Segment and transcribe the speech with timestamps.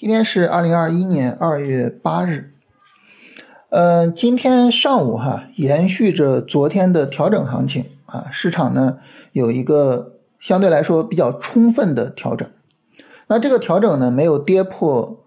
[0.00, 2.54] 今天是二零二一年二月八日，
[3.68, 8.96] 嗯，今天上午哈，延续着昨天的调整行情啊，市场呢
[9.32, 12.48] 有一个相对来说比较充分的调整。
[13.26, 15.22] 那这个调整呢没有跌破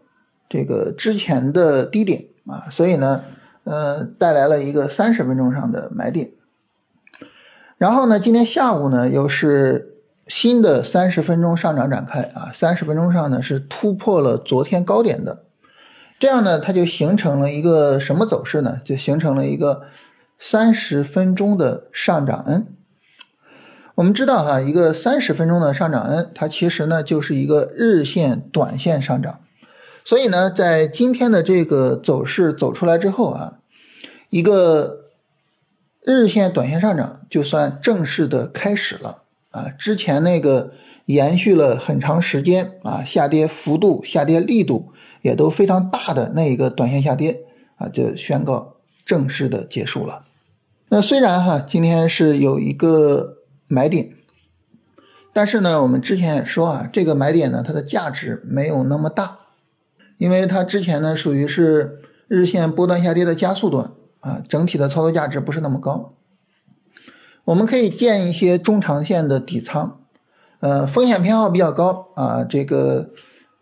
[0.50, 3.26] 这个之前的低点啊，所以呢，
[3.66, 6.32] 呃，带来了一个三十分钟上的买点。
[7.78, 9.93] 然后呢，今天下午呢又是。
[10.28, 15.44] 新的三十分钟上涨展开啊，三十分钟上呢是突破了昨天高点的，
[16.18, 18.80] 这样呢它就形成了一个什么走势呢？
[18.86, 19.84] 就形成了一个
[20.40, 22.68] 三十分钟的上涨 N。
[23.96, 29.42] 我们知道哈，一个三十分钟的上涨 N，它其实呢就是一个日线短线上涨，
[30.06, 33.58] 所以呢在今天的这个走势走出来之后啊，
[34.30, 35.10] 一个
[36.02, 39.23] 日线短线上涨就算正式的开始了。
[39.54, 40.74] 啊，之前那个
[41.06, 47.44] 延续了很长时间啊，下跌幅度、下跌力度也都非常大的那一个短线下跌
[47.76, 50.24] 啊，就宣告正式的结束了。
[50.90, 53.38] 那虽然哈今天是有一个
[53.68, 54.10] 买点，
[55.32, 59.40] 但是呢，我们之前也说啊，这个买点呢它的价值没有那么大，
[60.18, 66.14] 因为它之前呢属于是日线波段下跌的加速段啊，整体的操作价值不是那么高。
[67.46, 70.00] 我们可以建一些中长线的底仓，
[70.62, 73.10] 呃，风险偏好比较高啊，这个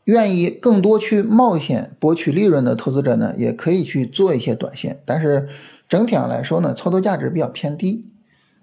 [0.04, 5.02] 愿意更多去冒险博取利润的投资者呢，也可以去做一些短线。
[5.04, 5.50] 但是
[5.90, 8.06] 整体上来说呢，操作价值比较偏低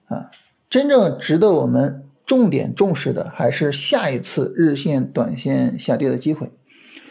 [0.06, 0.30] 啊。
[0.70, 6.52] 真正值得我们重点重视的，还是下一次日线短线下跌的机会。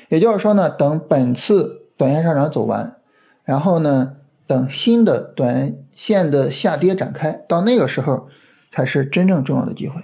[0.08, 2.96] 也就是说呢，等本次短线上涨走完，
[3.44, 4.14] 然后呢。
[4.48, 8.30] 等新的短线的下跌展开，到那个时候
[8.72, 10.02] 才是真正重要的机会。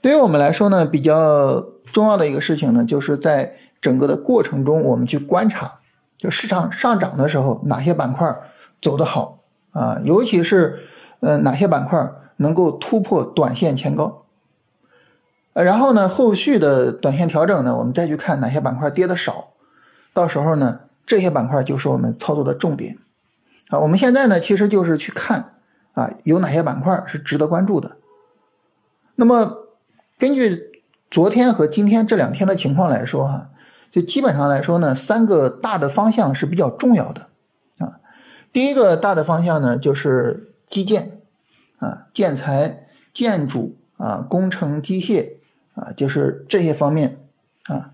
[0.00, 5.80] 对于我们来说呢，比较重要的一个事情呢，就是在整个的过程中，我们去观察，
[6.16, 8.32] 就市场上涨的时候，哪些板块
[8.80, 9.40] 走得好
[9.72, 10.00] 啊？
[10.04, 10.78] 尤其是
[11.18, 14.24] 呃哪些板块能够突破短线前高？
[15.52, 19.48] 然后呢，后续的短线调整呢，我们再去看哪些板块跌的少，
[20.14, 20.82] 到时候呢。
[21.08, 22.98] 这些板块就是我们操作的重点
[23.70, 23.78] 啊！
[23.78, 25.54] 我们现在呢，其实就是去看
[25.94, 27.96] 啊，有哪些板块是值得关注的。
[29.14, 29.56] 那么，
[30.18, 33.48] 根据昨天和今天这两天的情况来说哈，
[33.90, 37.28] 就基本上来说呢，三个大的方向是比较重要的
[37.78, 38.00] 啊。
[38.52, 41.22] 第一个大的方向呢，就是基建
[41.78, 45.38] 啊、建材、建筑啊、工程机械
[45.72, 47.24] 啊，就是这些方面
[47.64, 47.92] 啊。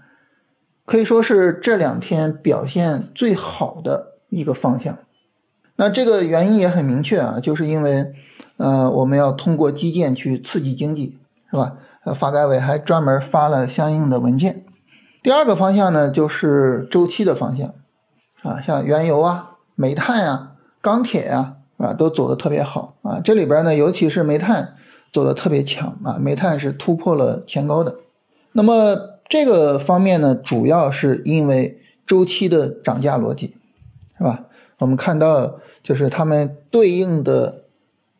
[0.86, 4.98] 可以说是这两天表现最好的一个方向。
[5.76, 8.12] 那这个原因也很明确啊，就是因为，
[8.58, 11.18] 呃，我们要通过基建去刺激经济，
[11.50, 11.78] 是吧？
[12.04, 14.64] 呃，发改委还专门发了相应的文件。
[15.22, 17.74] 第二个方向呢，就是周期的方向，
[18.42, 20.52] 啊，像原油啊、煤炭啊、
[20.82, 23.18] 钢铁呀，啊，都走的特别好啊。
[23.24, 24.74] 这里边呢，尤其是煤炭
[25.10, 27.96] 走的特别强啊，煤炭是突破了前高的。
[28.52, 29.13] 那么。
[29.28, 33.56] 这个方面呢，主要是因为周期的涨价逻辑，
[34.18, 34.44] 是吧？
[34.78, 37.64] 我们看到就是它们对应的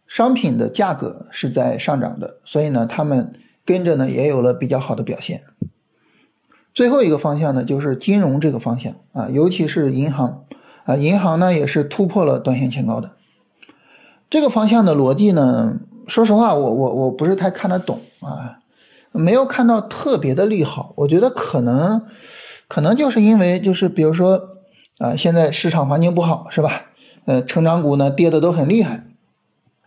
[0.06, 3.32] 商品的价格是在上涨的，所以呢，它们
[3.64, 5.42] 跟着呢也有了比较好的表现。
[6.72, 10.44] 最后一个方向呢，就是金融这个方向啊，尤其是银行
[10.84, 13.12] 啊，银行呢也是突破了短线前高的。
[14.30, 18.58] 这个方向的逻辑呢，说实话，我我我不是太看得懂啊。
[19.16, 22.02] 没有看到特别的利好，我觉得可能，
[22.66, 24.50] 可能就是因为就是比如说，
[24.98, 26.86] 啊，现在市场环境不好，是吧？
[27.24, 29.06] 呃，成长股呢跌的都很厉害，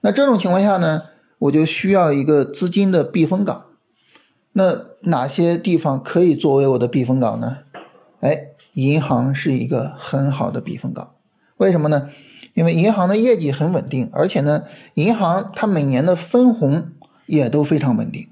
[0.02, 1.04] 那这种情况下呢，
[1.40, 3.66] 我就需要一个资金的避风港。
[4.54, 7.58] 那哪些地方可以作为我的避风港呢？
[8.22, 11.12] 哎，银行是一个很好的避风港。
[11.58, 12.10] 为什么呢？
[12.54, 14.64] 因为银行的业绩很稳定，而且呢，
[14.96, 16.92] 银行它每年的分红
[17.28, 18.30] 也都非常稳定。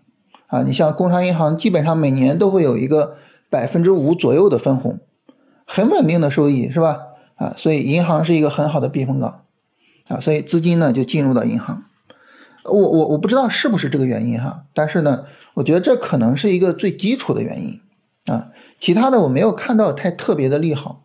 [0.48, 3.16] 啊，你像工商银行，基本上每年都会有一个
[3.50, 5.00] 百分之五左右的分红，
[5.66, 7.00] 很稳定的收益，是吧？
[7.36, 9.42] 啊，所以银行是一个很好的避风港，
[10.08, 11.84] 啊，所以资金呢就进入到银行。
[12.64, 15.26] 我我我不知道是不是这个原因哈，但是呢，
[15.56, 17.80] 我觉得这可能是一个最基础的原因
[18.26, 18.50] 啊，
[18.80, 21.05] 其他的我没有看到太特别的利好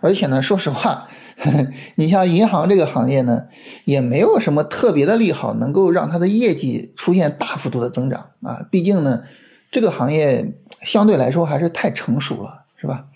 [0.00, 1.08] 而且呢，说实话。
[1.96, 3.44] 你像银行这个行业呢，
[3.84, 8.66] 也没有什么特别的利好，能够让它的业绩出现大幅度的增长啊。
[8.70, 9.22] 毕竟呢，
[9.70, 13.06] 这个行业相对来说还是太成熟了，是吧？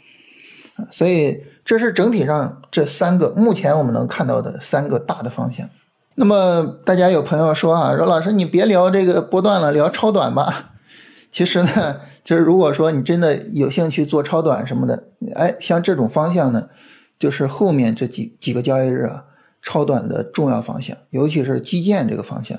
[0.91, 5.69] 所以这是整体上这三个目前我们能看到的三个大的方向。
[6.15, 10.73] 那么大家有朋友说啊，说老师你别聊这个波段了，聊超短吧。
[11.31, 15.05] 其实呢，就是如果说你真的有兴趣做超短什么的，
[15.35, 16.71] 哎，像这种方向呢，
[17.19, 19.27] 就是后面这几几个交易日啊，
[19.61, 22.57] 超短的重要方向，尤其是基建这个方向，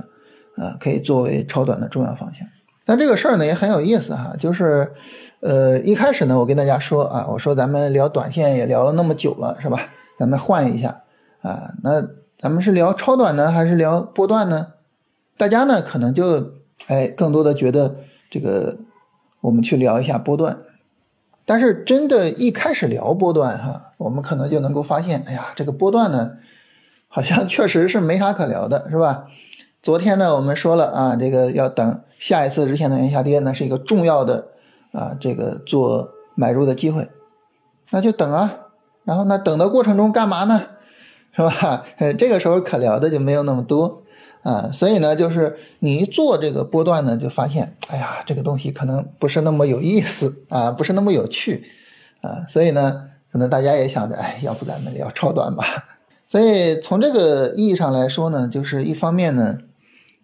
[0.56, 2.48] 啊，可以作为超短的重要方向。
[2.86, 4.92] 但这个事儿呢也很有意思哈，就是，
[5.40, 9.90] 呃，一开始呢我跟大家说啊，我说咱们聊短线也聊了那么久了，是吧？
[10.20, 11.02] 咱们换一下
[11.42, 12.08] 啊，那
[12.40, 14.68] 咱们是聊超短呢，还是聊波段呢？
[15.36, 16.52] 大家呢可能就
[16.86, 17.96] 哎更多的觉得
[18.30, 18.78] 这个。
[19.46, 20.58] 我们去聊一下波段，
[21.46, 26.32] 但是真的一开始聊波段哈，我们可能就能够发现，哎呀，这个波段呢，
[27.08, 29.28] 好像确实是没啥可聊的，是吧？
[29.84, 34.48] 昨天呢，我们说了啊，这个要等下一次日线的下跌，呢是一个重要的
[34.92, 37.10] 啊，这个做买入的机会，
[37.92, 38.52] 那就等啊。
[39.04, 40.64] 然后呢，等的过程中干嘛呢？
[41.36, 41.84] 是吧？
[41.98, 44.02] 呃， 这个时候可聊的就没有那么多。
[44.46, 51.64] 啊，所以呢，就是你一做这个波段呢，就发现，哎呀，这个东西可能不是那么有意思啊，不是那么有趣
[52.22, 55.66] 啊，所以呢，可能大家也想着，哎，要不咱们聊超短吧？
[56.28, 59.58] 所以从这个意义上来说呢，就是一方面呢，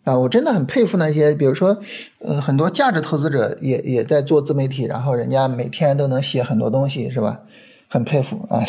[0.03, 1.79] 啊，我真的很佩服那些，比如说，
[2.19, 7.39] 呃，很多价值投资者也也在做自媒体，然后人家每天都能写很多东西，是吧？
[7.87, 8.63] 很佩服啊，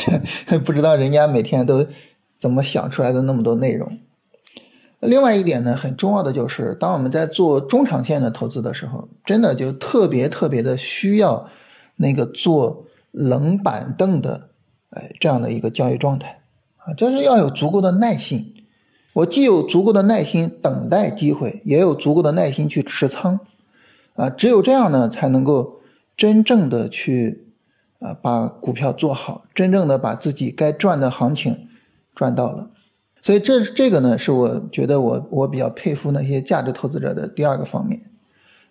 [0.47, 1.87] 这 不知道人家每天都
[2.39, 3.99] 怎么想出来的那么多内容。
[5.03, 11.49] 另外一点呢，很重要的就是，当我们在做中长线的投资的时候，真的就特别特别的需要
[11.97, 14.51] 那个做冷板凳的，
[14.91, 16.43] 哎，这样的一个交易状态
[16.77, 18.55] 啊，就是要有足够的耐心。
[19.15, 23.41] 我既有足够的耐心等待机会，也有足够的耐心去持仓
[24.15, 25.81] 啊，只有这样呢，才能够
[26.17, 27.49] 真正的去
[27.99, 31.69] 啊把股票做好，真正的把自己该赚的行情
[32.15, 32.71] 赚到了。
[33.23, 38.01] 所以这这个呢，是我觉得我我比较佩服那些价值投资者的第二个方面，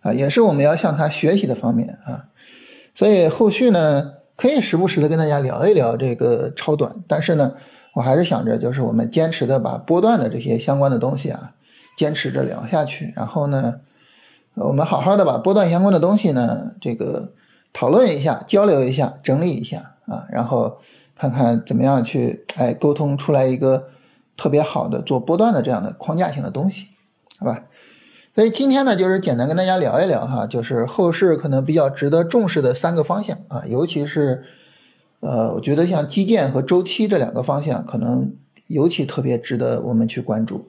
[0.02, 2.26] 啊，也是我们要向他学习的方面啊。
[2.94, 7.54] 所以后续呢，可以时不时的跟大家聊一聊这个超短，但是呢，
[7.94, 11.54] 我还是想着就是我们坚持的把波段的这些相关的东西啊，
[11.96, 13.14] 坚持着聊下去。
[13.16, 13.80] 然后呢，
[14.56, 17.32] 我们好好的把波段相关的东西呢，这个
[17.72, 20.78] 讨论一下、交流一下、整理一下啊，然后
[21.16, 23.88] 看看怎么样去哎沟通出来一个。
[24.42, 26.88] 特别好的做波段的这样的框架性的东西，
[27.38, 27.66] 好吧？
[28.34, 34.44] 所以今天呢，就是简单跟大家聊一聊哈，就是后市可能比较值得重视的三个方向啊，尤其是
[35.20, 38.34] 呃，我觉得像基建和周期这两个方向，可能
[38.66, 40.66] 尤其特别值得我们去关注。